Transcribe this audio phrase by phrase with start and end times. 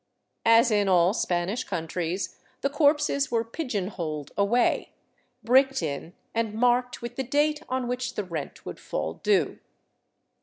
[0.47, 4.93] As in all Spanish countries, the corpses were pigeon holed away,
[5.43, 9.59] bricked in, and marked with the date on which the rent would fall due.